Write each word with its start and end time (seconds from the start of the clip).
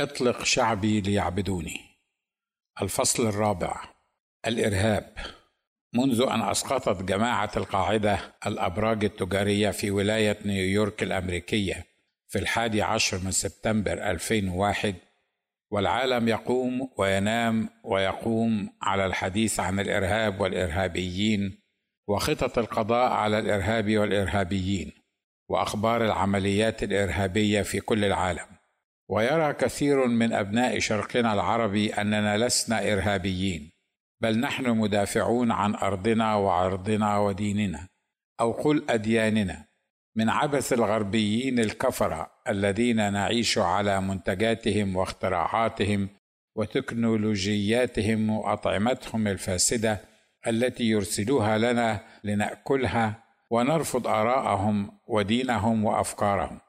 أطلق 0.00 0.44
شعبي 0.44 1.00
ليعبدوني. 1.00 1.80
الفصل 2.82 3.26
الرابع. 3.26 3.80
الإرهاب. 4.46 5.16
منذ 5.94 6.22
أن 6.30 6.42
أسقطت 6.42 7.02
جماعة 7.02 7.50
القاعدة 7.56 8.18
الأبراج 8.46 9.04
التجارية 9.04 9.70
في 9.70 9.90
ولاية 9.90 10.38
نيويورك 10.44 11.02
الأمريكية 11.02 11.86
في 12.28 12.38
الحادي 12.38 12.82
عشر 12.82 13.18
من 13.24 13.30
سبتمبر 13.30 13.92
2001 14.10 14.94
والعالم 15.70 16.28
يقوم 16.28 16.90
وينام 16.98 17.68
ويقوم 17.84 18.70
على 18.82 19.06
الحديث 19.06 19.60
عن 19.60 19.80
الإرهاب 19.80 20.40
والإرهابيين 20.40 21.58
وخطط 22.08 22.58
القضاء 22.58 23.12
على 23.12 23.38
الإرهاب 23.38 23.96
والإرهابيين 23.96 24.92
وأخبار 25.48 26.04
العمليات 26.04 26.82
الإرهابية 26.82 27.62
في 27.62 27.80
كل 27.80 28.04
العالم. 28.04 28.55
ويرى 29.08 29.52
كثير 29.52 30.06
من 30.06 30.32
أبناء 30.32 30.78
شرقنا 30.78 31.32
العربي 31.32 31.94
أننا 31.94 32.38
لسنا 32.38 32.92
إرهابيين 32.92 33.70
بل 34.20 34.40
نحن 34.40 34.70
مدافعون 34.70 35.50
عن 35.50 35.74
أرضنا 35.74 36.34
وعرضنا 36.34 37.18
وديننا 37.18 37.88
أو 38.40 38.52
قل 38.52 38.84
أدياننا 38.90 39.64
من 40.16 40.28
عبث 40.28 40.72
الغربيين 40.72 41.58
الكفره 41.58 42.30
الذين 42.48 43.12
نعيش 43.12 43.58
على 43.58 44.00
منتجاتهم 44.00 44.96
واختراعاتهم 44.96 46.08
وتكنولوجياتهم 46.56 48.30
وأطعمتهم 48.30 49.28
الفاسدة 49.28 50.00
التي 50.46 50.84
يرسلوها 50.84 51.58
لنا 51.58 52.00
لنأكلها 52.24 53.22
ونرفض 53.50 54.06
آراءهم 54.06 54.90
ودينهم 55.06 55.84
وأفكارهم. 55.84 56.60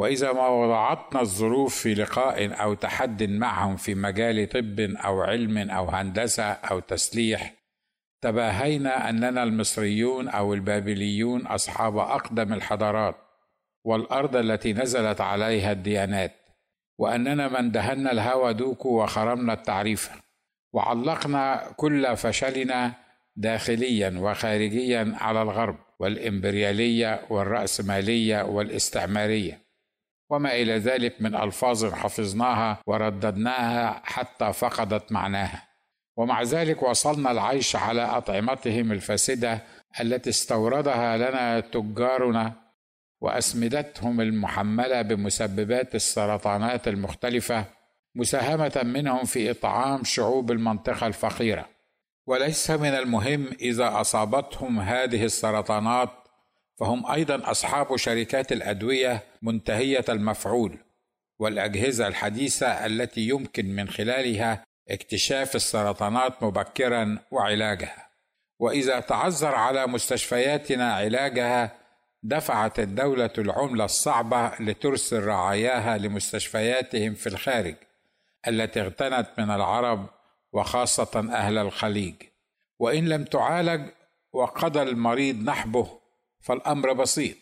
وإذا 0.00 0.32
ما 0.32 0.48
وضعتنا 0.48 1.20
الظروف 1.20 1.76
في 1.76 1.94
لقاء 1.94 2.62
أو 2.62 2.74
تحد 2.74 3.22
معهم 3.22 3.76
في 3.76 3.94
مجال 3.94 4.48
طب 4.48 4.80
أو 4.80 5.20
علم 5.20 5.70
أو 5.70 5.88
هندسة 5.88 6.44
أو 6.44 6.80
تسليح 6.80 7.54
تباهينا 8.22 9.10
أننا 9.10 9.42
المصريون 9.42 10.28
أو 10.28 10.54
البابليون 10.54 11.46
أصحاب 11.46 11.98
أقدم 11.98 12.52
الحضارات 12.52 13.16
والأرض 13.84 14.36
التي 14.36 14.72
نزلت 14.72 15.20
عليها 15.20 15.72
الديانات 15.72 16.32
وأننا 16.98 17.60
من 17.60 17.70
دهنا 17.70 18.12
الهوى 18.12 18.54
دوك 18.54 18.86
وخرمنا 18.86 19.52
التعريف 19.52 20.10
وعلقنا 20.72 21.72
كل 21.76 22.16
فشلنا 22.16 22.92
داخليا 23.36 24.18
وخارجيا 24.18 25.14
على 25.20 25.42
الغرب 25.42 25.76
والإمبريالية 25.98 27.20
والرأسمالية 27.30 28.42
والاستعمارية. 28.42 29.69
وما 30.30 30.54
إلى 30.54 30.78
ذلك 30.78 31.22
من 31.22 31.34
ألفاظ 31.34 31.84
حفظناها 31.84 32.78
ورددناها 32.86 34.02
حتى 34.04 34.52
فقدت 34.52 35.12
معناها. 35.12 35.68
ومع 36.16 36.42
ذلك 36.42 36.82
وصلنا 36.82 37.30
العيش 37.30 37.76
على 37.76 38.02
أطعمتهم 38.02 38.92
الفاسدة 38.92 39.62
التي 40.00 40.30
استوردها 40.30 41.16
لنا 41.16 41.60
تجارنا 41.60 42.52
وأسمدتهم 43.20 44.20
المحملة 44.20 45.02
بمسببات 45.02 45.94
السرطانات 45.94 46.88
المختلفة 46.88 47.64
مساهمة 48.14 48.80
منهم 48.84 49.24
في 49.24 49.50
إطعام 49.50 50.04
شعوب 50.04 50.50
المنطقة 50.50 51.06
الفقيرة. 51.06 51.66
وليس 52.26 52.70
من 52.70 52.88
المهم 52.88 53.46
إذا 53.60 54.00
أصابتهم 54.00 54.80
هذه 54.80 55.24
السرطانات 55.24 56.10
فهم 56.80 57.10
أيضا 57.10 57.50
أصحاب 57.50 57.96
شركات 57.96 58.52
الأدوية 58.52 59.22
منتهية 59.42 60.04
المفعول 60.08 60.78
والأجهزة 61.38 62.06
الحديثة 62.06 62.86
التي 62.86 63.20
يمكن 63.28 63.66
من 63.66 63.88
خلالها 63.88 64.64
اكتشاف 64.88 65.56
السرطانات 65.56 66.42
مبكرا 66.42 67.18
وعلاجها. 67.30 68.10
وإذا 68.58 69.00
تعذر 69.00 69.54
على 69.54 69.86
مستشفياتنا 69.86 70.94
علاجها 70.94 71.72
دفعت 72.22 72.78
الدولة 72.78 73.30
العملة 73.38 73.84
الصعبة 73.84 74.52
لترسل 74.60 75.24
رعاياها 75.24 75.98
لمستشفياتهم 75.98 77.14
في 77.14 77.26
الخارج 77.26 77.74
التي 78.48 78.80
اغتنت 78.80 79.28
من 79.38 79.50
العرب 79.50 80.06
وخاصة 80.52 81.30
أهل 81.32 81.58
الخليج. 81.58 82.14
وإن 82.78 83.08
لم 83.08 83.24
تعالج 83.24 83.90
وقضى 84.32 84.82
المريض 84.82 85.42
نحبه 85.42 85.99
فالأمر 86.40 86.92
بسيط. 86.92 87.36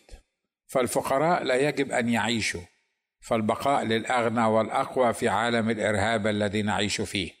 فالفقراء 0.67 1.43
لا 1.43 1.55
يجب 1.55 1.91
أن 1.91 2.09
يعيشوا. 2.09 2.61
فالبقاء 3.19 3.83
للأغنى 3.83 4.45
والأقوى 4.45 5.13
في 5.13 5.29
عالم 5.29 5.69
الإرهاب 5.69 6.27
الذي 6.27 6.61
نعيش 6.61 7.01
فيه. 7.01 7.31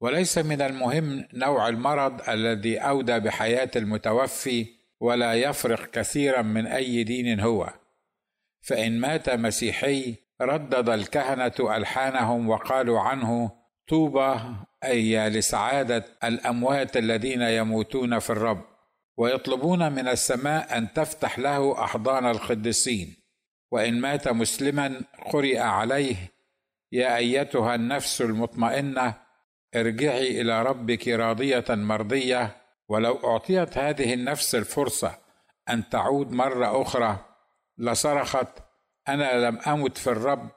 وليس 0.00 0.38
من 0.38 0.62
المهم 0.62 1.28
نوع 1.34 1.68
المرض 1.68 2.28
الذي 2.28 2.78
أودى 2.78 3.18
بحياة 3.18 3.70
المتوفي 3.76 4.66
ولا 5.00 5.34
يفرق 5.34 5.90
كثيرا 5.90 6.42
من 6.42 6.66
أي 6.66 7.04
دين 7.04 7.40
هو. 7.40 7.72
فإن 8.60 9.00
مات 9.00 9.30
مسيحي 9.30 10.14
ردد 10.40 10.88
الكهنة 10.88 11.76
ألحانهم 11.76 12.48
وقالوا 12.48 13.00
عنه 13.00 13.50
طوبى 13.88 14.34
أي 14.84 15.28
لسعادة 15.28 16.04
الأموات 16.24 16.96
الذين 16.96 17.42
يموتون 17.42 18.18
في 18.18 18.30
الرب. 18.30 18.71
ويطلبون 19.16 19.92
من 19.92 20.08
السماء 20.08 20.78
أن 20.78 20.92
تفتح 20.92 21.38
له 21.38 21.84
أحضان 21.84 22.26
القديسين. 22.26 23.16
وإن 23.70 24.00
مات 24.00 24.28
مسلما 24.28 25.00
قرئ 25.32 25.58
عليه. 25.58 26.16
يا 26.92 27.16
أيتها 27.16 27.74
النفس 27.74 28.22
المطمئنة 28.22 29.14
ارجعي 29.76 30.40
إلى 30.40 30.62
ربك 30.62 31.08
راضية 31.08 31.64
مرضية. 31.68 32.56
ولو 32.88 33.18
أعطيت 33.24 33.78
هذه 33.78 34.14
النفس 34.14 34.54
الفرصة 34.54 35.18
أن 35.70 35.88
تعود 35.88 36.32
مرة 36.32 36.82
أخرى 36.82 37.18
لصرخت 37.78 38.48
أنا 39.08 39.48
لم 39.48 39.58
أمت 39.58 39.98
في 39.98 40.06
الرب 40.06 40.50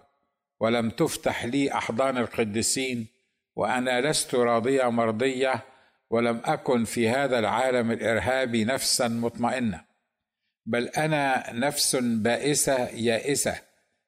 ولم 0.60 0.90
تفتح 0.90 1.46
لي 1.46 1.74
أحضان 1.74 2.18
القديسين 2.18 3.08
وأنا 3.56 4.02
لست 4.02 4.36
راضية 4.36 4.90
مرضية. 4.90 5.64
ولم 6.16 6.42
أكن 6.46 6.86
في 6.86 7.10
هذا 7.10 7.40
العالم 7.40 7.92
الارهابي 7.92 8.66
نفسا 8.66 9.08
مطمئنة 9.08 9.86
بل 10.66 10.88
أنا 10.88 11.54
نفس 11.54 11.96
بائسة 11.96 12.90
يائسة 12.90 13.62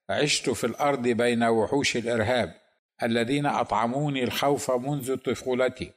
عشت 0.10 0.50
في 0.50 0.64
الأرض 0.64 1.02
بين 1.02 1.44
وحوش 1.44 1.98
الإرهاب 1.98 2.54
الذين 3.04 3.46
أطعموني 3.46 4.24
الخوف 4.24 4.72
منذ 4.72 5.16
طفولتي 5.16 5.92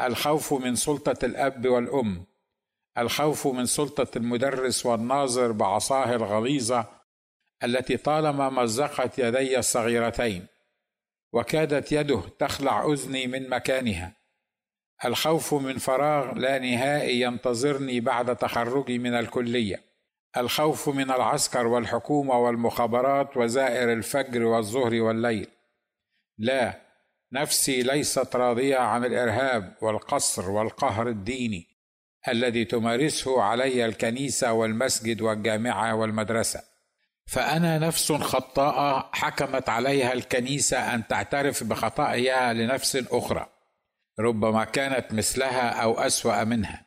الخوف 0.00 0.52
من 0.52 0.76
سلطة 0.76 1.26
الأب 1.26 1.66
والأم 1.66 2.24
الخوف 2.98 3.46
من 3.46 3.66
سلطة 3.66 4.18
المدرس 4.18 4.86
والناظر 4.86 5.52
بعصاه 5.52 6.14
الغليظة 6.14 6.86
التي 7.64 7.96
طالما 7.96 8.50
مزقت 8.50 9.18
يدي 9.18 9.58
الصغيرتين 9.58 10.46
وكادت 11.32 11.92
يده 11.92 12.22
تخلع 12.38 12.92
أذني 12.92 13.26
من 13.26 13.48
مكانها. 13.48 14.23
الخوف 15.04 15.54
من 15.54 15.78
فراغ 15.78 16.34
لا 16.34 16.58
نهائي 16.58 17.20
ينتظرني 17.20 18.00
بعد 18.00 18.36
تخرجي 18.36 18.98
من 18.98 19.14
الكلية. 19.14 19.82
الخوف 20.36 20.88
من 20.88 21.10
العسكر 21.10 21.66
والحكومة 21.66 22.38
والمخابرات 22.38 23.36
وزائر 23.36 23.92
الفجر 23.92 24.42
والظهر 24.42 24.94
والليل. 24.94 25.46
لا 26.38 26.80
نفسي 27.32 27.82
ليست 27.82 28.36
راضية 28.36 28.76
عن 28.76 29.04
الإرهاب 29.04 29.74
والقصر 29.82 30.50
والقهر 30.50 31.08
الديني 31.08 31.66
الذي 32.28 32.64
تمارسه 32.64 33.42
علي 33.42 33.86
الكنيسة 33.86 34.52
والمسجد 34.52 35.22
والجامعة 35.22 35.94
والمدرسة. 35.94 36.60
فأنا 37.26 37.78
نفس 37.78 38.12
خطاءة 38.12 39.10
حكمت 39.12 39.68
عليها 39.68 40.12
الكنيسة 40.12 40.94
أن 40.94 41.06
تعترف 41.06 41.64
بخطئها 41.64 42.52
لنفس 42.52 42.96
أخرى. 42.96 43.53
ربما 44.18 44.64
كانت 44.64 45.12
مثلها 45.12 45.70
أو 45.70 46.00
أسوأ 46.00 46.44
منها. 46.44 46.86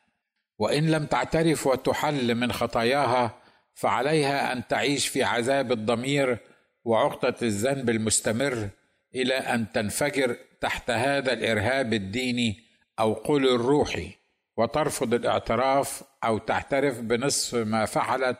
وإن 0.59 0.91
لم 0.91 1.05
تعترف 1.05 1.67
وتحل 1.67 2.35
من 2.35 2.51
خطاياها 2.51 3.41
فعليها 3.73 4.53
أن 4.53 4.67
تعيش 4.67 5.07
في 5.07 5.23
عذاب 5.23 5.71
الضمير 5.71 6.37
وعقدة 6.83 7.35
الذنب 7.41 7.89
المستمر 7.89 8.69
إلى 9.15 9.33
أن 9.33 9.71
تنفجر 9.71 10.37
تحت 10.61 10.89
هذا 10.89 11.33
الإرهاب 11.33 11.93
الديني 11.93 12.63
أو 12.99 13.13
قل 13.13 13.55
الروحي 13.55 14.11
وترفض 14.57 15.13
الاعتراف 15.13 16.03
أو 16.23 16.37
تعترف 16.37 16.99
بنصف 16.99 17.55
ما 17.55 17.85
فعلت 17.85 18.37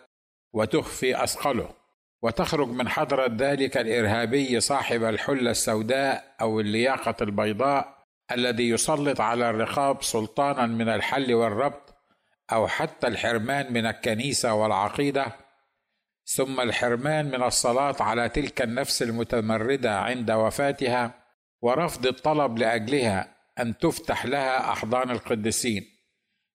وتخفي 0.54 1.24
أثقله. 1.24 1.69
وتخرج 2.22 2.68
من 2.68 2.89
حضرة 2.89 3.36
ذلك 3.38 3.78
الإرهابي 3.78 4.60
صاحب 4.60 5.04
الحلة 5.04 5.51
السوداء 5.51 6.36
أو 6.42 6.60
اللياقة 6.60 7.16
البيضاء 7.22 7.97
الذي 8.31 8.69
يسلط 8.69 9.21
على 9.21 9.50
الرقاب 9.50 10.03
سلطانا 10.03 10.65
من 10.65 10.89
الحل 10.89 11.33
والربط 11.33 11.94
أو 12.51 12.68
حتى 12.68 13.07
الحرمان 13.07 13.74
من 13.74 13.85
الكنيسة 13.85 14.53
والعقيدة. 14.53 15.35
ثم 16.25 16.62
الحرمان 16.62 17.25
من 17.25 17.44
الصلاة 17.44 17.95
على 18.00 18.29
تلك 18.29 18.62
النفس 18.62 19.01
المتمردة 19.01 20.00
عند 20.00 20.31
وفاتها 20.31 21.12
ورفض 21.62 22.07
الطلب 22.07 22.57
لأجلها 22.57 23.35
أن 23.59 23.77
تفتح 23.77 24.25
لها 24.25 24.71
أحضان 24.71 25.12
القديسين. 25.12 25.85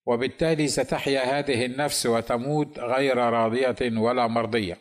وبالتالي 0.06 0.68
ستحيا 0.68 1.38
هذه 1.38 1.66
النفس 1.66 2.06
وتموت 2.06 2.78
غير 2.78 3.16
راضية 3.16 3.98
ولا 3.98 4.26
مرضية. 4.26 4.78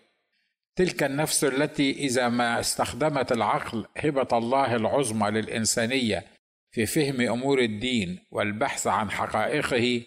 تلك 0.76 1.04
النفس 1.04 1.44
التي 1.44 1.92
إذا 1.92 2.30
ما 2.30 2.60
استخدمت 2.60 3.32
العقل 3.32 3.86
هبة 3.98 4.38
الله 4.38 4.76
العظمى 4.76 5.32
للإنسانية 5.32 6.31
في 6.72 6.86
فهم 6.86 7.22
أمور 7.22 7.60
الدين 7.60 8.20
والبحث 8.32 8.88
عن 8.88 9.12
حقائقه 9.12 10.02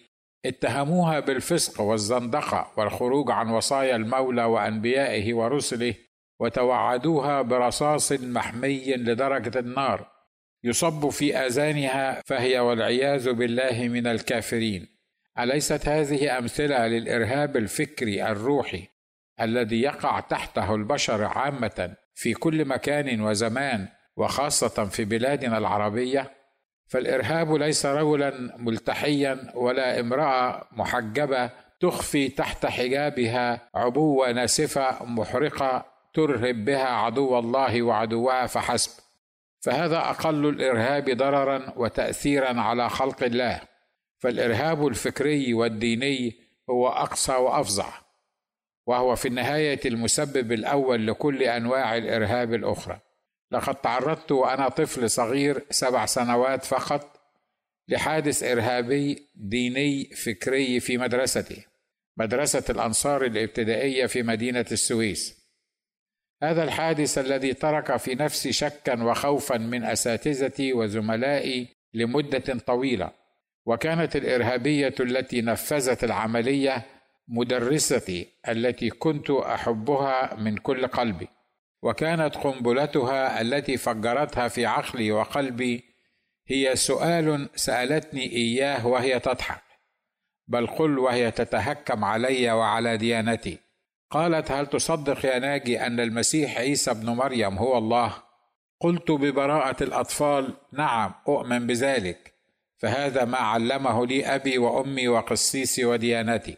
اتهموها 0.45 1.19
بالفسق 1.19 1.81
والزندقة 1.81 2.71
والخروج 2.77 3.31
عن 3.31 3.49
وصايا 3.49 3.95
المولى 3.95 4.43
وأنبيائه 4.43 5.33
ورسله 5.33 5.93
وتوعدوها 6.39 7.41
برصاص 7.41 8.11
محمي 8.11 8.93
لدرجة 8.95 9.59
النار. 9.59 10.11
يصب 10.63 11.09
في 11.09 11.37
آذانها 11.37 12.21
فهي 12.25 12.59
والعياذ 12.59 13.33
بالله 13.33 13.87
من 13.87 14.07
الكافرين. 14.07 14.87
أليست 15.39 15.87
هذه 15.87 16.37
أمثلة 16.37 16.87
للإرهاب 16.87 17.57
الفكري 17.57 18.23
الروحي 18.27 18.87
الذي 19.41 19.81
يقع 19.81 20.19
تحته 20.19 20.75
البشر 20.75 21.23
عامة 21.23 21.95
في 22.13 22.33
كل 22.33 22.65
مكان 22.65 23.21
وزمان 23.21 23.87
وخاصة 24.17 24.85
في 24.85 25.05
بلادنا 25.05 25.57
العربية؟ 25.57 26.31
فالإرهاب 26.87 27.53
ليس 27.53 27.85
رجلا 27.85 28.55
ملتحيا 28.57 29.51
ولا 29.55 29.99
امرأة 29.99 30.67
محجبة 30.71 31.49
تخفي 31.79 32.29
تحت 32.29 32.65
حجابها 32.65 33.69
عبوة 33.75 34.31
ناسفة 34.31 35.05
محرقة 35.05 35.85
ترهب 36.13 36.65
بها 36.65 36.87
عدو 36.87 37.39
الله 37.39 37.81
وعدوها 37.81 38.45
فحسب. 38.45 38.91
فهذا 39.59 39.97
أقل 39.97 40.49
الإرهاب 40.49 41.09
ضررا 41.09 41.73
وتاثيرا 41.77 42.61
على 42.61 42.89
خلق 42.89 43.23
الله. 43.23 43.61
فالإرهاب 44.19 44.87
الفكري 44.87 45.53
والديني 45.53 46.35
هو 46.69 46.87
أقصى 46.87 47.33
وأفظع 47.33 47.89
وهو 48.85 49.15
في 49.15 49.27
النهاية 49.27 49.79
المسبب 49.85 50.51
الأول 50.51 51.07
لكل 51.07 51.43
أنواع 51.43 51.97
الإرهاب 51.97 52.53
الأخرى. 52.53 52.99
لقد 53.51 53.75
تعرضت 53.75 54.31
وأنا 54.31 54.69
طفل 54.69 55.09
صغير 55.09 55.65
سبع 55.69 56.05
سنوات 56.05 56.65
فقط 56.65 57.21
لحادث 57.87 58.43
إرهابي 58.43 59.29
ديني 59.35 60.05
فكري 60.05 60.79
في 60.79 60.97
مدرستي 60.97 61.65
مدرسة 62.17 62.63
الأنصار 62.69 63.25
الابتدائية 63.25 64.05
في 64.05 64.23
مدينة 64.23 64.65
السويس. 64.71 65.45
هذا 66.43 66.63
الحادث 66.63 67.17
الذي 67.17 67.53
ترك 67.53 67.97
في 67.97 68.15
نفسي 68.15 68.51
شكا 68.51 69.03
وخوفا 69.03 69.57
من 69.57 69.83
أساتذتي 69.83 70.73
وزملائي 70.73 71.67
لمدة 71.93 72.59
طويلة 72.67 73.11
وكانت 73.65 74.15
الإرهابية 74.15 74.95
التي 74.99 75.41
نفذت 75.41 76.03
العملية 76.03 76.85
مدرستي 77.27 78.27
التي 78.47 78.89
كنت 78.89 79.29
أحبها 79.29 80.35
من 80.35 80.57
كل 80.57 80.87
قلبي. 80.87 81.27
وكانت 81.85 82.37
قنبلتها 82.37 83.41
التي 83.41 83.77
فجرتها 83.77 84.47
في 84.47 84.65
عقلي 84.65 85.11
وقلبي 85.11 85.83
هي 86.47 86.75
سؤال 86.75 87.49
سألتني 87.55 88.31
إياه 88.31 88.87
وهي 88.87 89.19
تضحك 89.19 89.63
بل 90.47 90.67
قل 90.67 90.99
وهي 90.99 91.31
تتهكم 91.31 92.05
علي 92.05 92.51
وعلى 92.51 92.97
ديانتي. 92.97 93.57
قالت 94.11 94.51
هل 94.51 94.67
تصدق 94.67 95.25
يا 95.25 95.39
ناجي 95.39 95.81
أن 95.81 95.99
المسيح 95.99 96.57
عيسى 96.57 96.91
ابن 96.91 97.09
مريم 97.09 97.57
هو 97.57 97.77
الله؟ 97.77 98.13
قلت 98.81 99.11
ببراءة 99.11 99.83
الأطفال 99.83 100.53
نعم 100.73 101.13
أؤمن 101.27 101.67
بذلك 101.67 102.33
فهذا 102.77 103.25
ما 103.25 103.37
علمه 103.37 104.05
لي 104.05 104.25
أبي 104.25 104.57
وأمي 104.57 105.07
وقسيسي 105.07 105.85
وديانتي 105.85 106.57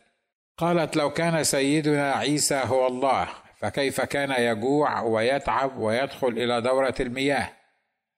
قالت 0.57 0.97
لو 0.97 1.09
كان 1.09 1.43
سيدنا 1.43 2.11
عيسى 2.11 2.61
هو 2.65 2.87
الله 2.87 3.46
فكيف 3.57 4.01
كان 4.01 4.31
يجوع 4.37 5.01
ويتعب 5.01 5.77
ويدخل 5.77 6.27
إلى 6.27 6.61
دورة 6.61 6.95
المياه؟ 6.99 7.49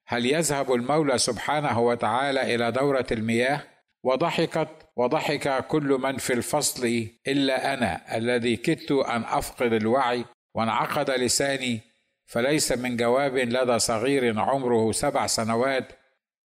هل 0.06 0.26
يذهب 0.26 0.72
المولى 0.72 1.18
سبحانه 1.18 1.80
وتعالى 1.80 2.54
إلى 2.54 2.72
دورة 2.72 3.06
المياه؟ 3.12 3.62
وضحكت 4.02 4.68
وضحك 4.96 5.66
كل 5.66 5.98
من 6.02 6.16
في 6.16 6.32
الفصل 6.32 7.06
إلا 7.28 7.74
أنا 7.74 8.16
الذي 8.16 8.56
كدت 8.56 8.92
أن 8.92 9.22
أفقد 9.24 9.72
الوعي 9.72 10.24
وانعقد 10.54 11.10
لساني 11.10 11.80
فليس 12.26 12.72
من 12.72 12.96
جواب 12.96 13.36
لدى 13.36 13.78
صغير 13.78 14.40
عمره 14.40 14.92
سبع 14.92 15.26
سنوات 15.26 15.92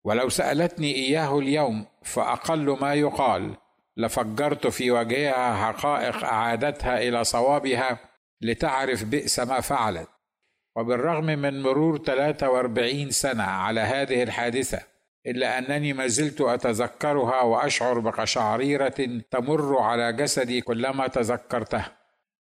ولو 0.03 0.30
سألتني 0.30 0.95
إياه 0.95 1.39
اليوم 1.39 1.86
فأقل 2.03 2.77
ما 2.81 2.94
يقال 2.94 3.56
لفجرت 3.98 4.68
في 4.68 4.91
وجهها 4.91 5.65
حقائق 5.65 6.24
أعادتها 6.24 6.98
إلى 6.98 7.24
صوابها 7.24 8.00
لتعرف 8.42 9.04
بئس 9.04 9.40
ما 9.40 9.62
فعلت. 9.62 10.10
وبالرغم 10.78 11.26
من 11.26 11.62
مرور 11.62 11.98
43 11.98 13.12
سنة 13.12 13.44
على 13.44 13.82
هذه 13.82 14.24
الحادثة 14.24 14.80
إلا 15.28 15.58
أنني 15.58 15.94
ما 15.94 16.08
زلت 16.08 16.42
أتذكرها 16.42 17.42
وأشعر 17.42 18.00
بقشعريرة 18.00 19.22
تمر 19.32 19.78
على 19.78 20.14
جسدي 20.14 20.62
كلما 20.62 21.08
تذكرتها. 21.08 21.98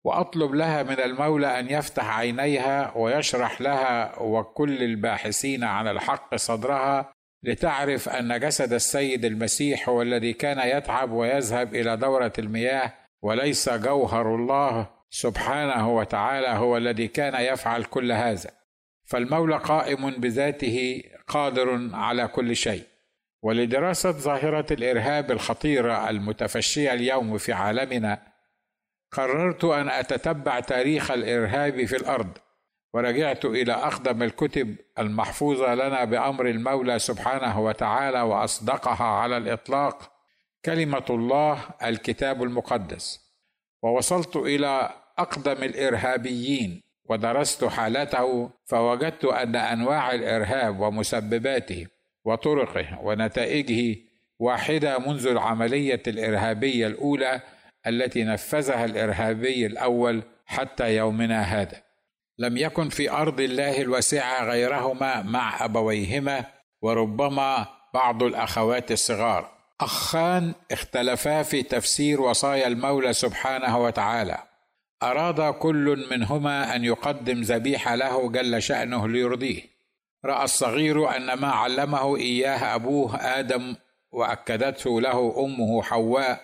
وأطلب 0.04 0.56
لها 0.56 0.84
من 0.84 1.00
المولى 1.00 1.60
أن 1.60 1.70
يفتح 1.70 2.18
عينيها 2.18 2.98
ويشرح 2.98 3.62
لها 3.62 4.20
وكل 4.20 4.84
الباحثين 4.84 5.64
عن 5.64 5.88
الحق 5.88 6.36
صدرها 6.36 7.14
لتعرف 7.44 8.10
أن 8.10 8.40
جسد 8.40 8.74
السيد 8.74 9.26
المسيح 9.26 9.90
هو 9.90 10.02
الذي 10.02 10.34
كان 10.34 10.78
يتعب 10.78 11.12
ويذهب 11.12 11.76
إلى 11.76 11.98
دورة 11.98 12.34
المياه 12.40 12.94
وليس 13.22 13.70
جوهر 13.70 14.36
الله. 14.36 15.01
سبحانه 15.14 15.90
وتعالى 15.90 16.48
هو 16.48 16.78
الذي 16.78 17.08
كان 17.08 17.54
يفعل 17.54 17.84
كل 17.84 18.12
هذا. 18.12 18.52
فالمولى 19.06 19.58
قائم 19.58 20.10
بذاته 20.12 21.04
قادر 21.28 21.90
على 21.94 22.28
كل 22.28 22.56
شيء. 22.56 22.84
ولدراسة 23.44 24.12
ظاهرة 24.12 24.66
الإرهاب 24.72 25.32
الخطيره 25.32 26.10
المتفشيه 26.10 26.94
اليوم 26.94 27.38
في 27.38 27.54
عالمنا 27.54 28.22
قررت 29.12 29.64
أن 29.64 29.90
أتتبع 29.90 30.60
تاريخ 30.60 31.12
الإرهاب 31.12 31.86
في 31.86 31.96
الأرض 31.96 32.38
ورجعت 32.94 33.46
إلى 33.46 33.74
أقدم 33.74 34.24
الكتب 34.24 34.76
المحفوظة 35.00 35.76
لنا 35.76 36.04
بأمر 36.04 36.46
المولى 36.46 37.00
سبحانه 37.00 37.60
وتعالى 37.60 38.22
وأصدقها 38.22 39.06
على 39.06 39.38
الإطلاق 39.38 40.12
كلمة 40.66 41.06
الله 41.10 41.60
الكتاب 41.84 42.44
المقدس. 42.44 43.20
ووصلت 43.84 44.36
إلى 44.36 45.01
أقدم 45.20 45.64
الإرهابيين 45.64 46.82
ودرست 47.10 47.66
حالته 47.66 48.50
فوجدت 48.66 49.26
أن 49.26 49.56
أنواع 49.56 50.12
الإرهاب 50.12 50.80
ومسبباته 50.80 51.88
وطرقه 52.26 53.00
ونتائجه 53.02 53.96
واحدة 54.40 55.00
منذ 55.00 55.28
العملية 55.28 56.04
الإرهابية 56.08 56.88
الأولى 56.88 57.42
التي 57.88 58.24
نفذها 58.24 58.86
الإرهابي 58.86 59.66
الأول 59.66 60.24
حتى 60.46 60.96
يومنا 60.96 61.42
هذا. 61.42 61.84
لم 62.38 62.58
يكن 62.58 62.90
في 62.90 63.12
أرض 63.12 63.40
الله 63.40 63.82
الواسعه 63.82 64.44
غيرهما 64.44 65.22
مع 65.22 65.66
أبويهما 65.66 66.46
وربما 66.82 67.68
بعض 67.94 68.24
الأخوات 68.24 68.92
الصغار. 68.92 69.52
أخان 69.82 70.54
اختلفا 70.72 71.44
في 71.44 71.64
تفسير 71.64 72.22
وصايا 72.22 72.68
المولى 72.68 73.14
سبحانه 73.14 73.78
وتعالى. 73.78 74.38
أراد 75.04 75.54
كل 75.54 76.08
منهما 76.12 76.76
أن 76.76 76.86
يقدم 76.86 77.42
ذبيحة 77.42 77.96
له 77.96 78.30
جل 78.30 78.62
شأنه 78.62 79.08
ليرضيه. 79.08 79.62
رأى 80.26 80.44
الصغير 80.44 81.16
أن 81.16 81.34
ما 81.34 81.48
علمه 81.48 82.18
إياه 82.18 82.76
أبوه 82.76 83.16
آدم 83.16 83.76
وأكدته 84.12 85.02
له 85.02 85.46
أمه 85.46 85.82
حواء 85.82 86.42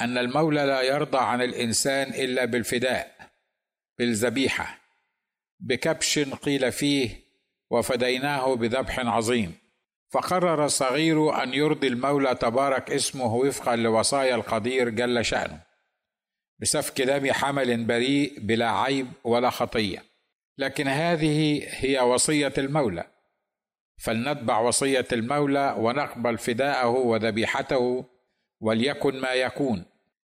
أن 0.00 0.18
المولى 0.18 0.66
لا 0.66 0.82
يرضى 0.82 1.18
عن 1.18 1.42
الإنسان 1.42 2.08
إلا 2.08 2.44
بالفداء 2.44 3.16
بالذبيحة. 3.98 4.78
بكبش 5.60 6.18
قيل 6.18 6.72
فيه 6.72 7.10
وفديناه 7.70 8.56
بذبح 8.56 8.98
عظيم. 9.00 9.54
فقرر 10.10 10.64
الصغير 10.64 11.42
أن 11.42 11.54
يرضي 11.54 11.86
المولى 11.86 12.34
تبارك 12.34 12.90
اسمه 12.90 13.34
وفقا 13.34 13.76
لوصايا 13.76 14.34
القدير 14.34 14.88
جل 14.88 15.24
شأنه. 15.24 15.65
بسفك 16.58 17.02
دم 17.02 17.32
حمل 17.32 17.84
بريء 17.84 18.40
بلا 18.40 18.70
عيب 18.70 19.08
ولا 19.24 19.50
خطية. 19.50 20.04
لكن 20.58 20.88
هذه 20.88 21.62
هي 21.70 22.00
وصية 22.00 22.52
المولى. 22.58 23.04
فلنتبع 23.98 24.58
وصية 24.58 25.06
المولى 25.12 25.74
ونقبل 25.78 26.38
فداءه 26.38 26.88
وذبيحته 26.88 28.04
وليكن 28.60 29.20
ما 29.20 29.32
يكون. 29.32 29.84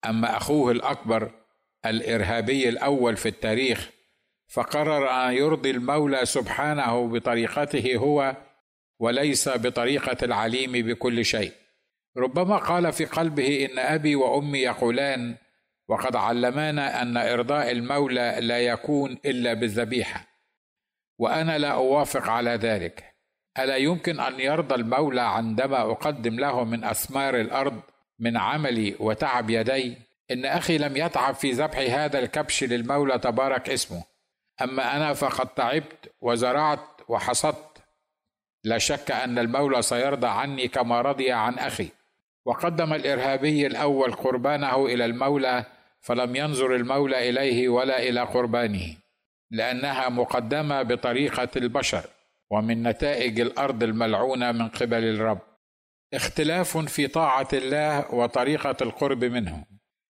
أما 0.06 0.38
أخوه 0.38 0.72
الأكبر 0.72 1.32
الإرهابي 1.86 2.70
الأول 2.70 3.18
في 3.18 3.30
التاريخ 3.30 3.90
فقرر 4.48 5.10
أن 5.10 5.34
يرضي 5.34 5.72
المولى 5.72 6.26
سبحانه 6.26 7.08
بطريقته 7.08 7.96
هو 7.96 8.36
وليس 9.00 9.50
بطريقة 9.50 10.18
العليم 10.26 10.72
بكل 10.72 11.26
شيء. 11.26 11.52
ربما 12.18 12.58
قال 12.58 12.94
في 12.94 13.06
قلبه 13.06 13.66
إن 13.72 13.80
أبي 13.80 14.16
وأمي 14.16 14.60
يقولان 14.60 15.36
وقد 15.92 16.16
علمانا 16.16 17.02
أن 17.02 17.18
إرضاء 17.18 17.72
المولى 17.72 18.38
لا 18.40 18.60
يكون 18.60 19.18
إلا 19.26 19.54
بالذبيحة. 19.54 20.28
وأنا 21.20 21.58
لا 21.58 21.72
أوافق 21.72 22.30
على 22.30 22.52
ذلك. 22.52 23.16
ألا 23.60 23.76
يمكن 23.76 24.20
أن 24.20 24.40
يرضى 24.40 24.76
المولى 24.76 25.22
عندما 25.22 25.82
أقدم 25.82 26.40
له 26.40 26.64
من 26.64 26.84
اثمار 26.84 27.36
الأرض 27.36 27.82
من 28.20 28.38
عملي 28.38 28.96
وتعب 29.00 29.50
يدي؟ 29.50 29.98
إن 30.32 30.46
أخي 30.46 30.78
لم 30.78 30.98
يتعب 30.98 31.36
في 31.36 31.52
ذبح 31.52 31.78
هذا 31.78 32.20
الكبش 32.20 32.64
للمولى 32.64 33.20
تبارك 33.20 33.70
اسمه. 33.70 34.04
أما 34.62 34.98
أنا 34.98 35.14
فقد 35.14 35.48
تعبت 35.48 36.12
وزرعت 36.22 37.02
وحصدت. 37.08 37.84
لا 38.64 38.78
شك 38.78 39.12
أن 39.12 39.40
المولى 39.40 39.82
سيرضى 39.82 40.28
عني 40.28 40.68
كما 40.68 41.02
رضي 41.02 41.32
عن 41.32 41.54
أخي. 41.60 41.90
وقدم 42.46 42.94
الإرهابي 42.94 43.68
الأول 43.68 44.14
قربانه 44.14 44.86
إلى 44.86 45.06
المولى 45.06 45.66
فلم 46.02 46.36
ينظر 46.36 46.76
المولى 46.76 47.30
إليه 47.30 47.70
ولا 47.70 48.00
إلى 48.00 48.22
قربانه 48.22 48.96
لأنها 49.52 50.10
مقدمة 50.10 50.82
بطريقة 50.82 51.50
البشر 51.56 52.04
ومن 52.52 52.84
نتائج 52.84 53.40
الأرض 53.40 53.84
الملعونة 53.84 54.52
من 54.52 54.68
قبل 54.68 55.04
الرب. 55.04 55.40
اختلاف 56.14 56.78
في 56.78 57.08
طاعة 57.08 57.48
الله 57.54 58.16
وطريقة 58.16 58.76
القرب 58.82 59.24
منه. 59.24 59.66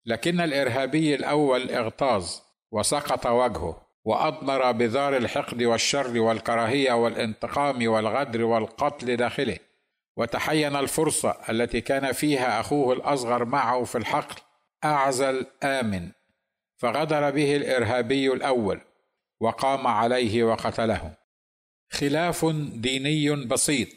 لكن 0.05 0.39
الإرهابي 0.41 1.15
الأول 1.15 1.71
اغتاظ 1.71 2.29
وسقط 2.71 3.27
وجهه 3.27 3.88
وأضمر 4.05 4.71
بذار 4.71 5.17
الحقد 5.17 5.63
والشر 5.63 6.19
والكراهية 6.19 6.93
والانتقام 6.93 7.88
والغدر 7.88 8.43
والقتل 8.43 9.15
داخله 9.15 9.57
وتحين 10.17 10.75
الفرصة 10.75 11.38
التي 11.50 11.81
كان 11.81 12.12
فيها 12.12 12.60
أخوه 12.60 12.93
الأصغر 12.93 13.45
معه 13.45 13.83
في 13.83 13.98
الحقل 13.98 14.41
أعزل 14.83 15.45
آمن. 15.63 16.11
فغدر 16.77 17.31
به 17.31 17.55
الإرهابي 17.55 18.33
الأول 18.33 18.81
وقام 19.39 19.88
عليه 19.88 20.43
وقتله. 20.43 21.13
خلاف 21.91 22.45
ديني 22.73 23.35
بسيط 23.45 23.88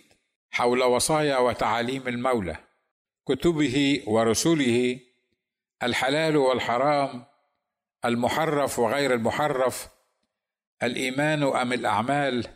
حول 0.51 0.83
وصايا 0.83 1.39
وتعاليم 1.39 2.09
المولى 2.09 2.57
كتبه 3.29 4.03
ورسله 4.07 5.01
الحلال 5.83 6.37
والحرام 6.37 7.25
المحرف 8.05 8.79
وغير 8.79 9.15
المحرف 9.15 9.89
الإيمان 10.83 11.43
أم 11.43 11.73
الأعمال 11.73 12.47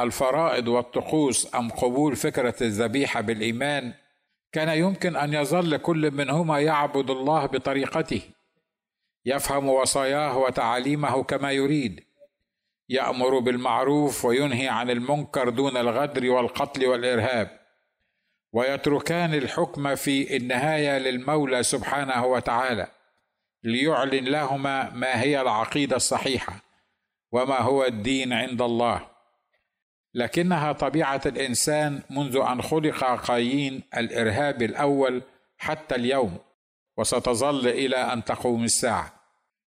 الفرائض 0.00 0.68
والطقوس 0.68 1.54
أم 1.54 1.70
قبول 1.70 2.16
فكرة 2.16 2.54
الذبيحة 2.60 3.20
بالإيمان 3.20 3.94
كان 4.52 4.68
يمكن 4.68 5.16
أن 5.16 5.34
يظل 5.34 5.76
كل 5.76 6.10
منهما 6.10 6.60
يعبد 6.60 7.10
الله 7.10 7.46
بطريقته 7.46 8.22
يفهم 9.24 9.68
وصاياه 9.68 10.38
وتعاليمه 10.38 11.22
كما 11.22 11.52
يريد 11.52 12.04
يأمر 12.88 13.38
بالمعروف 13.38 14.24
وينهي 14.24 14.68
عن 14.68 14.90
المنكر 14.90 15.48
دون 15.48 15.76
الغدر 15.76 16.30
والقتل 16.30 16.86
والإرهاب 16.86 17.60
ويتركان 18.52 19.34
الحكم 19.34 19.94
في 19.94 20.36
النهاية 20.36 20.98
للمولى 20.98 21.62
سبحانه 21.62 22.26
وتعالى 22.26 22.86
ليعلن 23.64 24.24
لهما 24.24 24.90
ما 24.90 25.22
هي 25.22 25.40
العقيدة 25.40 25.96
الصحيحة 25.96 26.52
وما 27.32 27.58
هو 27.58 27.84
الدين 27.84 28.32
عند 28.32 28.62
الله. 28.62 29.11
لكنها 30.14 30.72
طبيعة 30.72 31.20
الإنسان 31.26 32.00
منذ 32.10 32.36
أن 32.36 32.62
خلق 32.62 33.04
قايين 33.04 33.82
الإرهاب 33.96 34.62
الأول 34.62 35.22
حتى 35.58 35.94
اليوم 35.94 36.38
وستظل 36.96 37.68
إلى 37.68 37.96
أن 37.96 38.24
تقوم 38.24 38.64
الساعة. 38.64 39.12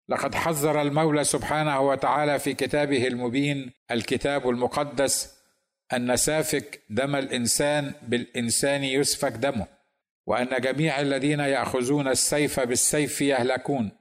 لقد 0.10 0.36
حذر 0.36 0.82
المولى 0.82 1.24
سبحانه 1.24 1.82
وتعالى 1.82 2.40
في 2.40 2.54
كتابه 2.54 3.08
المبين 3.08 3.72
الكتاب 3.92 4.50
المقدس 4.50 5.36
أن 5.94 6.16
سافك 6.16 6.82
دم 6.90 7.16
الإنسان 7.16 7.94
بالإنسان 8.02 8.84
يسفك 8.84 9.32
دمه 9.32 9.68
وأن 10.26 10.62
جميع 10.62 11.02
الذين 11.02 11.40
يأخذون 11.40 12.08
السيف 12.08 12.60
بالسيف 12.60 13.22
يهلكون. 13.22 13.92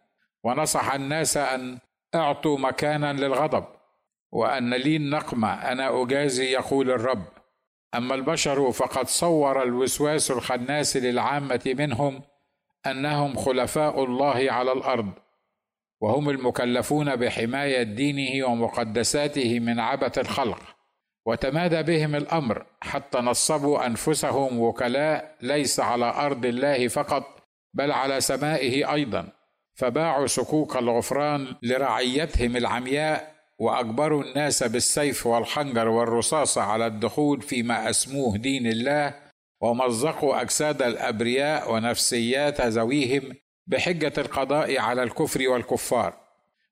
ونصح 0.44 0.94
الناس 0.94 1.36
أن 1.36 1.78
أعطوا 2.14 2.58
مكانا 2.58 3.12
للغضب. 3.12 3.64
وأن 4.34 4.74
لي 4.74 4.96
النقمة 4.96 5.54
أنا 5.72 6.02
أجازي 6.02 6.52
يقول 6.52 6.90
الرب. 6.90 7.24
أما 7.94 8.14
البشر 8.14 8.72
فقد 8.72 9.08
صور 9.08 9.62
الوسواس 9.62 10.30
الخناس 10.30 10.96
للعامة 10.96 11.74
منهم 11.78 12.22
أنهم 12.86 13.36
خلفاء 13.36 14.04
الله 14.04 14.52
على 14.52 14.72
الأرض 14.72 15.10
وهم 16.00 16.30
المكلفون 16.30 17.16
بحماية 17.16 17.82
دينه 17.82 18.46
ومقدساته 18.46 19.60
من 19.60 19.80
عبث 19.80 20.18
الخلق. 20.18 20.60
وتمادى 21.26 21.82
بهم 21.82 22.16
الأمر 22.16 22.66
حتى 22.80 23.18
نصبوا 23.18 23.86
أنفسهم 23.86 24.60
وكلاء 24.60 25.36
ليس 25.40 25.80
على 25.80 26.04
أرض 26.04 26.46
الله 26.46 26.88
فقط 26.88 27.42
بل 27.74 27.92
على 27.92 28.20
سمائه 28.20 28.92
أيضا. 28.92 29.28
فباعوا 29.74 30.26
سكوك 30.26 30.76
الغفران 30.76 31.56
لرعيتهم 31.62 32.56
العمياء 32.56 33.33
واجبروا 33.58 34.24
الناس 34.24 34.62
بالسيف 34.62 35.26
والخنجر 35.26 35.88
والرصاصة 35.88 36.62
على 36.62 36.86
الدخول 36.86 37.42
فيما 37.42 37.90
اسموه 37.90 38.36
دين 38.36 38.66
الله 38.66 39.14
ومزقوا 39.60 40.40
أجساد 40.40 40.82
الأبرياء 40.82 41.72
ونفسيات 41.72 42.60
ذويهم 42.60 43.22
بحجة 43.66 44.12
القضاء 44.18 44.78
على 44.78 45.02
الكفر 45.02 45.48
والكفار. 45.48 46.24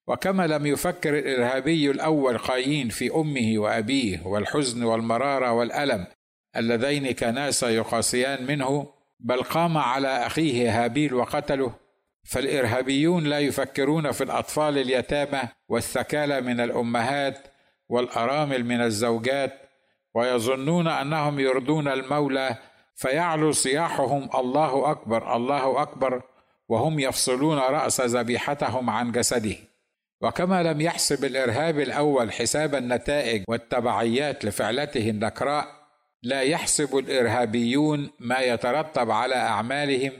وكما 0.06 0.46
لم 0.46 0.66
يفكر 0.66 1.18
الإرهابي 1.18 1.90
الأول 1.90 2.38
قايين 2.38 2.88
في 2.88 3.10
أمه 3.14 3.58
وأبيه 3.58 4.26
والحزن 4.26 4.82
والمرارة 4.82 5.52
والألم 5.52 6.06
اللذين 6.56 7.10
كانا 7.10 7.50
سيقاسيان 7.50 8.46
منه 8.46 8.92
بل 9.20 9.42
قام 9.42 9.78
على 9.78 10.26
أخيه 10.26 10.84
هابيل 10.84 11.14
وقتله 11.14 11.74
فالإرهابيون 12.24 13.24
لا 13.24 13.38
يفكرون 13.38 14.12
في 14.12 14.24
الأطفال 14.24 14.78
اليتامى 14.78 15.42
والثكالى 15.68 16.40
من 16.40 16.60
الأمهات 16.60 17.38
والأرامل 17.88 18.64
من 18.64 18.80
الزوجات 18.80 19.52
ويظنون 20.14 20.88
أنهم 20.88 21.40
يرضون 21.40 21.88
المولى 21.88 22.56
فيعلو 22.94 23.52
صياحهم 23.52 24.30
الله 24.34 24.90
أكبر 24.90 25.36
الله 25.36 25.82
أكبر 25.82 26.22
وهم 26.68 26.98
يفصلون 26.98 27.58
رأس 27.58 28.00
ذبيحتهم 28.00 28.90
عن 28.90 29.12
جسده. 29.12 29.56
وكما 30.20 30.62
لم 30.62 30.80
يحسب 30.80 31.24
الإرهاب 31.24 31.80
الأول 31.80 32.32
حساب 32.32 32.74
النتائج 32.74 33.44
والتبعيات 33.48 34.44
لفعلته 34.44 35.10
النكراء 35.10 35.66
لا 36.22 36.40
يحسب 36.40 36.96
الإرهابيون 36.96 38.10
ما 38.18 38.38
يترتب 38.38 39.10
على 39.10 39.34
أعمالهم 39.34 40.12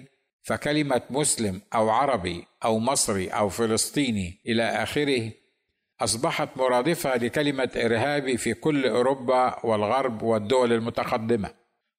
فكلمة 0.42 1.02
مسلم 1.11 1.61
أو 1.75 1.90
عربي 1.90 2.44
أو 2.64 2.78
مصري 2.78 3.28
أو 3.28 3.49
فلسطيني 3.49 4.40
إلى 4.46 4.62
آخره 4.62 5.30
أصبحت 6.00 6.49
مرادفة 6.56 7.16
لكلمة 7.16 7.70
إرهابي 7.76 8.37
في 8.37 8.54
كل 8.54 8.87
أوروبا 8.87 9.66
والغرب 9.66 10.22
والدول 10.22 10.72
المتقدمة. 10.72 11.50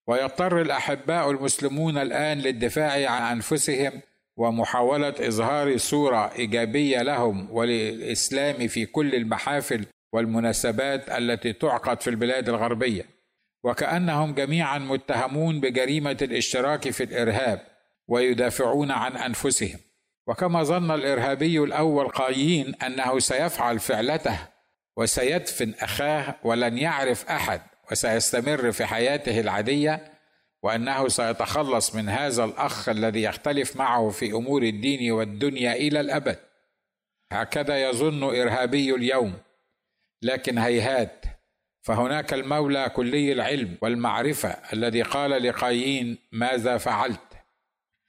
ويضطر 0.07 0.61
الأحباء 0.61 1.31
المسلمون 1.31 1.97
الآن 1.97 2.39
للدفاع 2.39 3.09
عن 3.11 3.35
أنفسهم 3.35 4.01
ومحاولة 4.37 5.13
إظهار 5.19 5.77
صورة 5.77 6.31
إيجابية 6.35 7.01
لهم 7.01 7.51
وللإسلام 7.51 8.67
في 8.67 8.85
كل 8.85 9.15
المحافل 9.15 9.85
والمناسبات 10.13 11.09
التي 11.09 11.53
تعقد 11.53 12.01
في 12.01 12.09
البلاد 12.09 12.49
الغربية. 12.49 13.05
وكأنهم 13.63 14.33
جميعا 14.33 14.77
متهمون 14.79 15.59
بجريمة 15.59 16.17
الاشتراك 16.21 16.89
في 16.89 17.03
الإرهاب. 17.03 17.72
ويدافعون 18.07 18.91
عن 18.91 19.17
أنفسهم. 19.17 19.79
وكما 20.27 20.63
ظن 20.63 20.91
الإرهابي 20.91 21.59
الأول 21.59 22.07
قايين 22.07 22.75
أنه 22.75 23.19
سيفعل 23.19 23.79
فعلته 23.79 24.39
وسيدفن 24.97 25.73
أخاه 25.81 26.35
ولن 26.43 26.77
يعرف 26.77 27.29
أحد 27.29 27.61
وسيستمر 27.91 28.71
في 28.71 28.85
حياته 28.85 29.39
العادية 29.39 30.13
وأنه 30.63 31.07
سيتخلص 31.07 31.95
من 31.95 32.09
هذا 32.09 32.43
الأخ 32.43 32.89
الذي 32.89 33.23
يختلف 33.23 33.75
معه 33.75 34.09
في 34.09 34.31
أمور 34.31 34.63
الدين 34.63 35.11
والدنيا 35.11 35.73
إلى 35.73 35.99
الأبد. 35.99 36.39
هكذا 37.31 37.89
يظن 37.89 38.23
إرهابي 38.23 38.95
اليوم. 38.95 39.33
لكن 40.21 40.57
هيهات 40.57 41.25
فهناك 41.81 42.33
المولى 42.33 42.89
كلي 42.89 43.31
العلم 43.31 43.77
والمعرفة 43.81 44.49
الذي 44.73 45.01
قال 45.01 45.43
لقايين 45.43 46.17
ماذا 46.31 46.77
فعلت؟ 46.77 47.32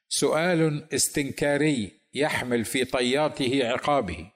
سؤال 0.09 0.89
استنكاري 0.95 2.01
يحمل 2.15 2.65
في 2.65 2.85
طياته 2.85 3.61
عقابه 3.65 4.31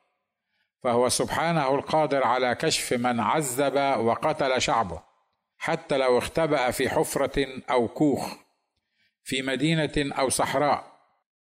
فهو 0.82 1.08
سبحانه 1.08 1.74
القادر 1.74 2.24
على 2.24 2.54
كشف 2.54 2.92
من 2.92 3.20
عذب 3.20 3.76
وقتل 4.00 4.62
شعبه 4.62 5.02
حتى 5.58 5.96
لو 5.96 6.18
اختبأ 6.18 6.70
في 6.70 6.88
حفرة 6.88 7.46
أو 7.70 7.88
كوخ 7.88 8.34
في 9.22 9.42
مدينة 9.42 9.92
أو 9.98 10.28
صحراء. 10.28 10.98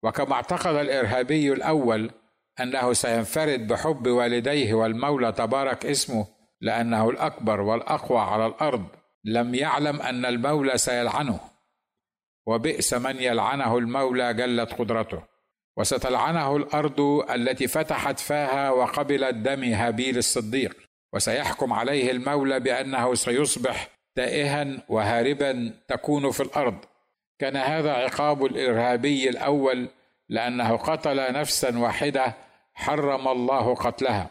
وكما 0.03 0.33
اعتقد 0.33 0.75
الإرهابي 0.75 1.53
الأول 1.53 2.11
أنه 2.59 2.93
سينفرد 2.93 3.67
بحب 3.67 4.07
والديه 4.07 4.73
والمولى 4.73 5.31
تبارك 5.31 5.85
اسمه 5.85 6.27
لأنه 6.61 7.09
الأكبر 7.09 7.61
والأقوى 7.61 8.19
على 8.19 8.45
الأرض. 8.45 8.85
لم 9.23 9.55
يعلم 9.55 10.01
أن 10.01 10.25
المولى 10.25 10.77
سيلعنه. 10.77 11.39
وبئس 12.45 12.93
من 12.93 13.19
يلعنه 13.19 13.77
المولى 13.77 14.33
جلت 14.33 14.73
قدرته. 14.73 15.23
وستلعنه 15.77 16.55
الأرض 16.55 17.01
التي 17.31 17.67
فتحت 17.67 18.19
فاها 18.19 18.69
وقبلت 18.69 19.35
دم 19.35 19.63
هابيل 19.63 20.17
الصديق. 20.17 20.77
وسيحكم 21.13 21.73
عليه 21.73 22.11
المولى 22.11 22.59
بأنه 22.59 23.15
سيصبح 23.15 23.87
تائها 24.15 24.67
وهاربا 24.89 25.73
تكون 25.87 26.31
في 26.31 26.43
الأرض. 26.43 26.77
كان 27.39 27.57
هذا 27.57 27.91
عقاب 27.91 28.45
الإرهابي 28.45 29.29
الأول 29.29 29.87
لأنه 30.29 30.77
قتل 30.77 31.33
نفسا 31.33 31.79
واحدة 31.79 32.33
حرم 32.73 33.27
الله 33.27 33.75
قتلها. 33.75 34.29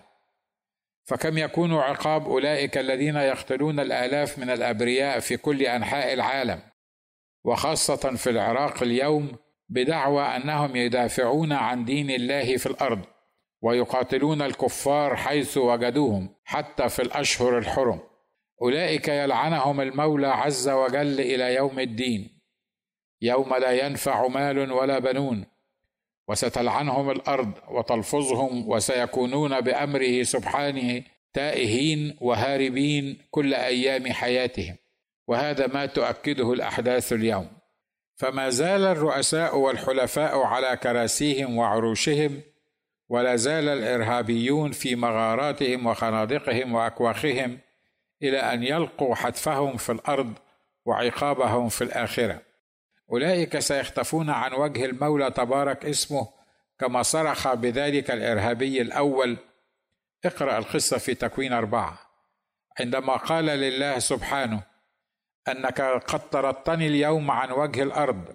فكم 1.04 1.38
يكون 1.38 1.74
عقاب 1.74 2.28
أولئك 2.28 2.78
الذين 2.78 3.16
يقتلون 3.16 3.80
الآلاف 3.80 4.38
من 4.38 4.50
الأبرياء 4.50 5.20
في 5.20 5.36
كل 5.36 5.62
أنحاء 5.62 6.12
العالم؟ 6.12 6.60
وخاصة 7.44 8.16
في 8.16 8.30
العراق 8.30 8.82
اليوم 8.82 9.32
بدعوى 9.68 10.22
أنهم 10.22 10.76
يدافعون 10.76 11.52
عن 11.52 11.84
دين 11.84 12.10
الله 12.10 12.56
في 12.56 12.66
الأرض 12.66 13.00
ويقاتلون 13.62 14.42
الكفار 14.42 15.16
حيث 15.16 15.58
وجدوهم 15.58 16.34
حتى 16.44 16.88
في 16.88 17.02
الأشهر 17.02 17.58
الحرم. 17.58 18.00
أولئك 18.62 19.08
يلعنهم 19.08 19.80
المولى 19.80 20.26
عز 20.26 20.68
وجل 20.68 21.20
إلى 21.20 21.54
يوم 21.54 21.78
الدين 21.78 22.38
يوم 23.22 23.54
لا 23.54 23.86
ينفع 23.86 24.26
مال 24.26 24.72
ولا 24.72 24.98
بنون 24.98 25.44
وستلعنهم 26.28 27.10
الأرض 27.10 27.52
وتلفظهم 27.68 28.68
وسيكونون 28.68 29.60
بأمره 29.60 30.22
سبحانه 30.22 31.02
تائهين 31.32 32.16
وهاربين 32.20 33.18
كل 33.30 33.54
أيام 33.54 34.12
حياتهم. 34.12 34.76
وهذا 35.32 35.66
ما 35.66 35.86
تؤكده 35.86 36.52
الأحداث 36.52 37.12
اليوم. 37.12 37.48
فما 38.16 38.50
زال 38.50 38.84
الرؤساء 38.84 39.56
والحلفاء 39.58 40.38
على 40.38 40.76
كراسيهم 40.76 41.58
وعروشهم 41.58 42.40
ولا 43.08 43.36
زال 43.36 43.68
الإرهابيون 43.68 44.72
في 44.72 44.96
مغاراتهم 44.96 45.86
وخنادقهم 45.86 46.74
وأكواخهم 46.74 47.58
إلى 48.22 48.38
أن 48.38 48.62
يلقوا 48.62 49.14
حتفهم 49.14 49.76
في 49.76 49.92
الأرض 49.92 50.32
وعقابهم 50.84 51.68
في 51.68 51.84
الآخرة. 51.84 52.42
أولئك 53.12 53.58
سيختفون 53.58 54.30
عن 54.30 54.52
وجه 54.52 54.84
المولى 54.84 55.30
تبارك 55.30 55.84
اسمه 55.86 56.28
كما 56.78 57.02
صرخ 57.02 57.54
بذلك 57.54 58.10
الإرهابي 58.10 58.82
الأول. 58.82 59.36
اقرأ 60.24 60.58
القصة 60.58 60.98
في 60.98 61.14
تكوين 61.14 61.52
أربعة. 61.52 61.98
عندما 62.80 63.16
قال 63.16 63.44
لله 63.44 63.98
سبحانه 63.98 64.71
أنك 65.48 65.80
قد 65.80 66.30
طردتني 66.30 66.86
اليوم 66.86 67.30
عن 67.30 67.52
وجه 67.52 67.82
الأرض 67.82 68.34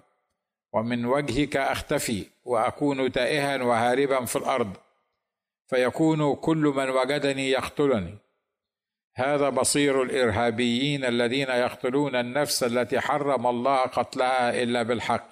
ومن 0.72 1.04
وجهك 1.04 1.56
أختفي 1.56 2.26
وأكون 2.44 3.12
تائها 3.12 3.62
وهاربا 3.62 4.24
في 4.24 4.36
الأرض 4.36 4.76
فيكون 5.66 6.34
كل 6.34 6.72
من 6.76 6.90
وجدني 6.90 7.50
يقتلني. 7.50 8.18
هذا 9.14 9.48
بصير 9.48 10.02
الإرهابيين 10.02 11.04
الذين 11.04 11.48
يقتلون 11.48 12.16
النفس 12.16 12.62
التي 12.62 13.00
حرم 13.00 13.46
الله 13.46 13.76
قتلها 13.76 14.62
إلا 14.62 14.82
بالحق. 14.82 15.28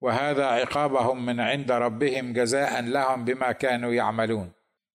وهذا 0.00 0.46
عقابهم 0.46 1.26
من 1.26 1.40
عند 1.40 1.72
ربهم 1.72 2.32
جزاء 2.32 2.80
لهم 2.82 3.24
بما 3.24 3.52
كانوا 3.52 3.92
يعملون. 3.92 4.52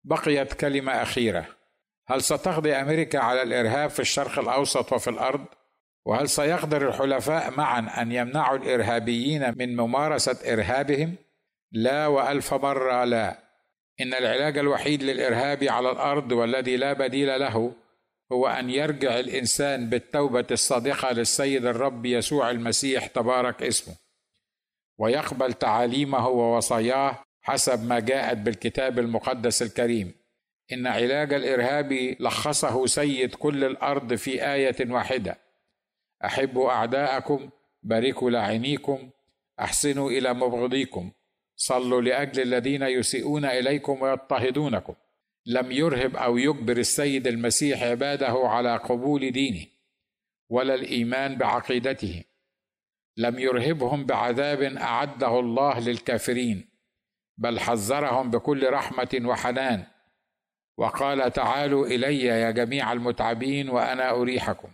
بقيت 0.05 0.53
كلمة 0.53 0.93
أخيرة. 0.93 1.47
هل 2.07 2.23
ستقضي 2.23 2.73
أمريكا 2.73 3.19
على 3.19 3.43
الإرهاب 3.43 3.91
في 3.91 4.01
الشرق 4.01 4.39
الأوسط 4.39 4.93
وفي 4.93 5.11
الأرض؟ 5.11 5.45
وهل 6.07 6.29
سيقدر 6.29 6.89
الحلفاء 6.89 7.51
معا 7.51 8.03
أن 8.03 8.13
يمنعوا 8.13 8.57
الإرهابيين 8.57 9.59
من 9.59 9.77
ممارسة 9.77 10.53
إرهابهم؟ 10.53 11.15
لا 11.73 12.07
وألف 12.07 12.55
مرة 12.55 13.05
لا. 13.05 13.39
إن 14.01 14.15
العلاج 14.15 14.59
الوحيد 14.59 15.03
للإرهاب 15.03 15.65
على 15.65 15.91
الأرض 15.91 16.33
والذي 16.33 16.77
لا 16.77 16.93
بديل 16.93 17.41
له 17.41 17.73
هو 18.33 18.47
أن 18.47 18.71
يرجع 18.71 19.19
الإنسان 19.19 19.89
بالتوبة 19.89 20.47
الصادقة 20.51 21.13
للسيد 21.13 21.67
الرب 21.67 22.07
يسوع 22.07 22.51
المسيح 22.51 23.07
تبارك 23.07 23.63
اسمه 23.63 23.95
ويقبل 24.99 25.53
تعاليمه 25.53 26.29
ووصاياه 26.29 27.19
حسب 27.43 27.85
ما 27.87 28.01
جاءت 28.01 28.37
بالكتاب 28.37 28.99
المقدس 28.99 29.63
الكريم. 29.63 30.15
إن 30.73 30.87
علاج 30.87 31.35
الإرهاب 31.35 31.93
لخصه 32.21 32.87
سيد 32.87 33.35
كل 33.35 33.65
الأرض 33.65 34.15
في 34.15 34.53
آية 34.53 34.91
واحدة. 34.91 35.44
أحبوا 36.25 36.71
أعداءكم 36.71 37.51
باركوا 37.83 38.31
لاعنيكم 38.31 39.11
أحسنوا 39.61 40.11
إلى 40.11 40.35
مبغضيكم 40.35 41.11
صلوا 41.57 42.03
لأجل 42.03 42.43
الذين 42.43 42.83
يسيئون 42.83 43.45
إليكم 43.45 44.03
ويضطهدونكم. 44.03 44.95
لم 45.47 45.73
يرهب 45.73 46.17
أو 46.17 46.39
يجبر 46.39 46.77
السيد 46.77 47.27
المسيح 47.27 47.83
عباده 47.83 48.43
على 48.45 48.77
قبول 48.77 49.31
دينه 49.31 49.67
ولا 50.51 50.75
الإيمان 50.75 51.37
بعقيدته. 51.37 52.25
لم 53.17 53.39
يرهبهم 53.39 54.07
بعذاب 54.07 54.63
أعده 54.63 55.41
الله 55.41 55.81
للكافرين 55.81 56.69
بل 57.39 57.61
حذرهم 57.61 58.31
بكل 58.31 58.71
رحمة 58.71 59.21
وحنان. 59.25 59.85
وقال 60.79 61.33
تعالوا 61.33 61.87
إلي 61.87 62.21
يا 62.21 62.51
جميع 62.51 62.93
المتعبين 62.93 63.69
وأنا 63.69 64.11
أريحكم. 64.11 64.69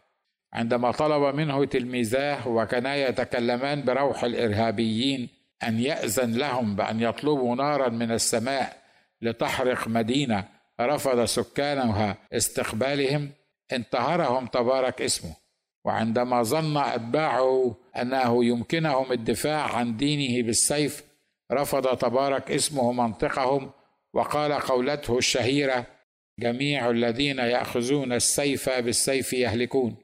عندما 0.52 0.90
طلب 0.90 1.34
منه 1.34 1.64
تلميذاه 1.64 2.48
وكانا 2.48 2.96
يتكلمان 2.96 3.84
بروح 3.84 4.24
الإرهابيين 4.24 5.28
أن 5.62 5.80
يأذن 5.80 6.32
لهم 6.32 6.76
بأن 6.76 7.00
يطلبوا 7.00 7.56
نارا 7.56 7.88
من 7.88 8.12
السماء 8.12 8.76
لتحرق 9.22 9.88
مدينة 9.88 10.44
رفض 10.80 11.24
سكانها 11.24 12.16
استقبالهم 12.32 13.30
انتهرهم 13.72 14.46
تبارك 14.46 15.02
اسمه. 15.02 15.36
وعندما 15.84 16.42
ظن 16.42 16.76
أتباعه 16.76 17.76
أنه 17.96 18.44
يمكنهم 18.44 19.12
الدفاع 19.12 19.76
عن 19.76 19.96
دينه 19.96 20.46
بالسيف 20.46 21.04
رفض 21.52 21.96
تبارك 21.98 22.50
اسمه 22.50 22.92
منطقهم 22.92 23.70
وقال 24.12 24.52
قولته 24.52 25.18
الشهيرة 25.18 25.86
جميع 26.38 26.90
الذين 26.90 27.38
يأخذون 27.38 28.12
السيف 28.12 28.70
بالسيف 28.70 29.32
يهلكون. 29.32 29.96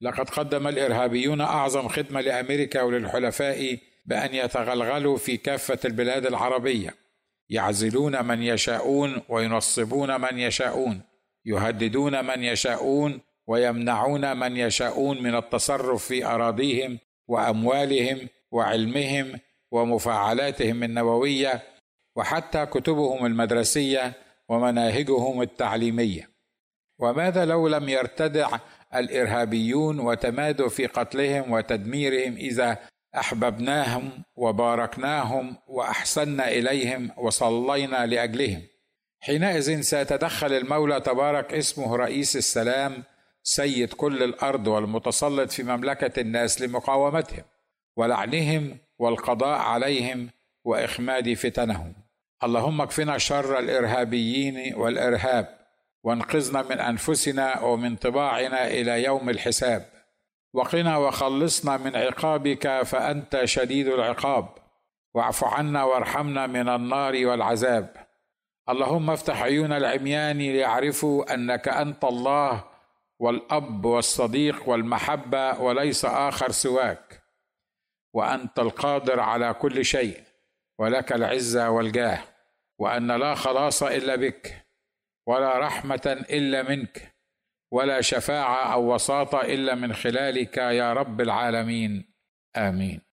لقد 0.00 0.30
قدم 0.30 0.68
الإرهابيون 0.68 1.40
أعظم 1.40 1.88
خدمة 1.88 2.20
لأمريكا 2.20 2.82
وللحلفاء 2.82 3.78
بأن 4.06 4.34
يتغلغلوا 4.34 5.16
في 5.16 5.36
كافة 5.36 5.78
البلاد 5.84 6.26
العربية. 6.26 6.94
يعزلون 7.48 8.24
من 8.24 8.42
يشاءون 8.42 9.22
وينصبون 9.28 10.20
من 10.20 10.38
يشاءون. 10.38 11.00
يهددون 11.44 12.24
من 12.24 12.44
يشاءون 12.44 13.20
ويمنعون 13.46 14.36
من 14.36 14.56
يشاءون 14.56 15.22
من 15.22 15.34
التصرف 15.34 16.04
في 16.04 16.24
أراضيهم 16.26 16.98
وأموالهم 17.28 18.28
وعلمهم 18.50 19.40
ومفاعلاتهم 19.70 20.82
النووية 20.82 21.62
وحتى 22.16 22.66
كتبهم 22.66 23.26
المدرسية 23.26 24.12
ومناهجهم 24.48 25.42
التعليمية. 25.42 26.30
وماذا 26.98 27.44
لو 27.44 27.68
لم 27.68 27.88
يرتدع 27.88 28.58
الإرهابيون 28.94 30.00
وتمادوا 30.00 30.68
في 30.68 30.86
قتلهم 30.86 31.52
وتدميرهم 31.52 32.36
إذا 32.36 32.78
أحببناهم 33.16 34.10
وباركناهم 34.36 35.56
واحسنا 35.66 36.48
إليهم 36.48 37.10
وصلينا 37.16 38.06
لأجلهم. 38.06 38.62
حينئذ 39.20 39.80
سيتدخل 39.80 40.52
المولى 40.52 41.00
تبارك 41.00 41.54
اسمه 41.54 41.96
رئيس 41.96 42.36
السلام 42.36 43.02
سيد 43.42 43.92
كل 43.92 44.22
الأرض 44.22 44.66
والمتسلط 44.66 45.50
في 45.50 45.62
مملكة 45.62 46.20
الناس 46.20 46.62
لمقاومتهم 46.62 47.44
ولعنهم 47.96 48.78
والقضاء 48.98 49.58
عليهم 49.58 50.30
وإخماد 50.64 51.34
فتنهم. 51.34 51.94
اللهم 52.44 52.80
اكفنا 52.80 53.18
شر 53.18 53.58
الإرهابيين 53.58 54.74
والإرهاب. 54.74 55.59
وانقذنا 56.02 56.62
من 56.62 56.80
أنفسنا 56.80 57.60
ومن 57.60 57.96
طباعنا 57.96 58.66
إلى 58.66 59.04
يوم 59.04 59.30
الحساب. 59.30 59.86
وقنا 60.52 60.96
وخلصنا 60.96 61.76
من 61.76 61.96
عقابك 61.96 62.82
فأنت 62.82 63.44
شديد 63.44 63.88
العقاب. 63.88 64.48
واعف 65.14 65.44
عنا 65.44 65.84
وارحمنا 65.84 66.46
من 66.46 66.68
النار 66.68 67.26
والعذاب. 67.26 67.96
اللهم 68.68 69.10
افتح 69.10 69.42
عيون 69.42 69.72
العميان 69.72 70.38
ليعرفوا 70.38 71.34
أنك 71.34 71.68
أنت 71.68 72.04
الله 72.04 72.64
والأب 73.18 73.84
والصديق 73.84 74.68
والمحبة 74.68 75.60
وليس 75.60 76.04
آخر 76.04 76.50
سواك. 76.50 77.22
وأنت 78.12 78.58
القادر 78.58 79.20
على 79.20 79.54
كل 79.54 79.84
شيء 79.84 80.20
ولك 80.78 81.12
العزة 81.12 81.70
والجاه. 81.70 82.18
وأن 82.78 83.12
لا 83.12 83.34
خلاص 83.34 83.82
إلا 83.82 84.16
بك. 84.16 84.69
ولا 85.30 85.58
رحمة 85.58 86.24
إلا 86.30 86.62
منك 86.62 87.14
ولا 87.72 88.00
شفاعة 88.00 88.72
أو 88.72 88.94
وساطة 88.94 89.40
إلا 89.40 89.74
من 89.74 89.92
خلالك 89.92 90.56
يا 90.56 90.92
رب 90.92 91.20
العالمين. 91.20 92.14
آمين. 92.56 93.09